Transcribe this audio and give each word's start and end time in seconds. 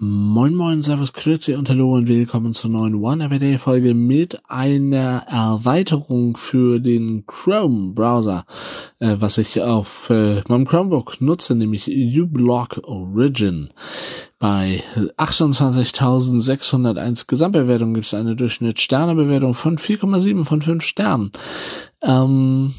Moin 0.00 0.54
Moin, 0.54 0.80
Servus, 0.80 1.12
Grüezi 1.12 1.54
und 1.54 1.68
Hallo 1.68 1.96
und 1.96 2.06
willkommen 2.06 2.54
zur 2.54 2.70
neuen 2.70 3.02
One 3.02 3.24
Everyday 3.24 3.58
Folge 3.58 3.94
mit 3.94 4.38
einer 4.48 5.24
Erweiterung 5.26 6.36
für 6.36 6.78
den 6.78 7.26
Chrome 7.26 7.94
Browser, 7.94 8.46
äh, 9.00 9.16
was 9.18 9.38
ich 9.38 9.60
auf 9.60 10.08
äh, 10.10 10.44
meinem 10.46 10.68
Chromebook 10.68 11.20
nutze, 11.20 11.56
nämlich 11.56 11.88
uBlock 11.88 12.80
Origin. 12.84 13.70
Bei 14.38 14.84
28.601 15.16 17.26
Gesamtbewertungen 17.26 17.94
gibt 17.94 18.06
es 18.06 18.14
eine 18.14 18.36
Durchschnitt-Sternebewertung 18.36 19.54
von 19.54 19.78
4,7 19.78 20.44
von 20.44 20.62
5 20.62 20.84
Sternen. 20.84 21.32
Ähm, 22.02 22.72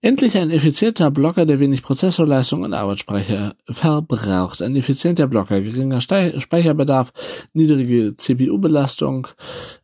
Endlich 0.00 0.38
ein 0.38 0.52
effizienter 0.52 1.10
Blocker, 1.10 1.44
der 1.44 1.58
wenig 1.58 1.82
Prozessorleistung 1.82 2.62
und 2.62 2.72
Arbeitsspeicher 2.72 3.56
verbraucht. 3.68 4.62
Ein 4.62 4.76
effizienter 4.76 5.26
Blocker, 5.26 5.60
geringer 5.60 6.00
Speicherbedarf, 6.00 7.12
niedrige 7.52 8.16
CPU-Belastung 8.16 9.26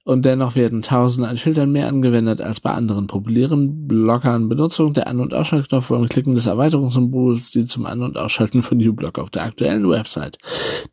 und 0.04 0.24
dennoch 0.24 0.54
werden 0.54 0.82
Tausende 0.82 1.28
an 1.28 1.36
Filtern 1.36 1.72
mehr 1.72 1.88
angewendet 1.88 2.40
als 2.40 2.60
bei 2.60 2.70
anderen 2.70 3.08
populären 3.08 3.88
Blockern. 3.88 4.48
Benutzung 4.48 4.92
der 4.92 5.08
An- 5.08 5.18
und 5.18 5.34
Ausschaltknopf 5.34 5.88
beim 5.88 6.08
Klicken 6.08 6.36
des 6.36 6.46
Erweiterungssymbols, 6.46 7.50
die 7.50 7.66
zum 7.66 7.84
An- 7.84 8.02
und 8.02 8.16
Ausschalten 8.16 8.62
von 8.62 8.78
uBlock 8.78 9.18
auf 9.18 9.30
der 9.30 9.42
aktuellen 9.42 9.90
Website. 9.90 10.38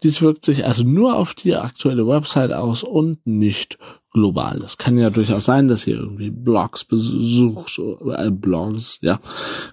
Dies 0.02 0.24
wirkt 0.24 0.46
sich 0.46 0.66
also 0.66 0.84
nur 0.84 1.16
auf 1.16 1.36
die 1.36 1.56
aktuelle 1.56 2.08
Website 2.08 2.54
aus 2.54 2.82
und 2.82 3.20
nicht 3.28 3.78
global. 4.12 4.62
Es 4.64 4.78
kann 4.78 4.98
ja 4.98 5.10
durchaus 5.10 5.46
sein, 5.46 5.68
dass 5.68 5.88
ihr 5.88 5.96
irgendwie 5.96 6.30
Blogs 6.30 6.84
besucht, 6.84 7.80
äh, 7.80 8.30
Blogs, 8.30 9.00
ja, 9.02 9.20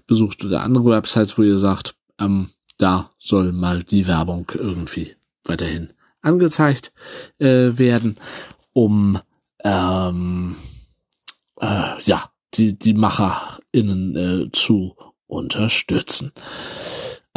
besucht 0.06 0.44
oder 0.44 0.62
andere 0.62 0.91
Websites, 0.91 1.36
wo 1.36 1.42
ihr 1.42 1.58
sagt, 1.58 1.94
ähm, 2.20 2.48
da 2.78 3.11
soll 3.19 3.53
mal 3.53 3.83
die 3.83 4.06
Werbung 4.06 4.50
irgendwie 4.55 5.14
weiterhin 5.44 5.92
angezeigt 6.22 6.92
äh, 7.39 7.77
werden, 7.78 8.16
um 8.72 9.19
ähm, 9.64 10.56
äh, 11.61 12.03
ja 12.03 12.31
die 12.55 12.78
die 12.78 12.94
MacherInnen 12.94 14.16
äh, 14.16 14.53
zu 14.53 14.97
unterstützen. 15.27 16.33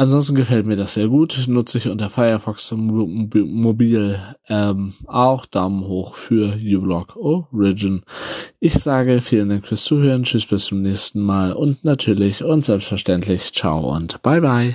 Ansonsten 0.02 0.34
gefällt 0.34 0.66
mir 0.66 0.74
das 0.74 0.94
sehr 0.94 1.06
gut. 1.06 1.44
Nutze 1.46 1.78
ich 1.78 1.86
unter 1.86 2.10
Firefox 2.10 2.72
Mobil 2.72 4.18
ähm, 4.48 4.94
auch. 5.06 5.46
Daumen 5.46 5.86
hoch 5.86 6.16
für 6.16 6.56
uBlock 6.56 7.14
Origin. 7.14 8.02
Ich 8.58 8.74
sage 8.74 9.20
vielen 9.20 9.50
Dank 9.50 9.68
fürs 9.68 9.84
Zuhören. 9.84 10.24
Tschüss 10.24 10.44
bis 10.46 10.64
zum 10.64 10.82
nächsten 10.82 11.20
Mal. 11.20 11.52
Und 11.52 11.84
natürlich 11.84 12.42
und 12.42 12.64
selbstverständlich 12.64 13.52
ciao 13.52 13.94
und 13.94 14.20
bye 14.22 14.40
bye. 14.40 14.74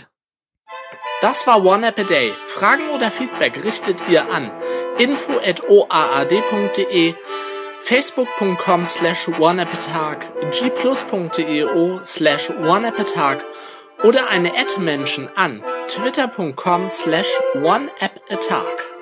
Das 1.21 1.45
war 1.45 1.61
One 1.61 1.85
App 1.85 1.99
a 1.99 2.03
Day. 2.03 2.31
Fragen 2.45 2.83
oder 2.95 3.11
Feedback 3.11 3.65
richtet 3.65 3.97
ihr 4.09 4.31
an 4.31 4.49
info 4.97 5.41
at 5.45 5.61
oaad.de 5.69 7.13
facebook.com 7.81 8.85
slash 8.85 9.27
oneappatag 9.27 10.25
gplus.eo 10.51 11.99
slash 12.05 12.49
oneappatag 12.49 13.43
oder 14.03 14.29
eine 14.29 14.51
Ad-Menschen 14.57 15.29
an 15.35 15.63
twitter.com 15.87 16.89
slash 16.89 17.29
oneappatag. 17.55 18.96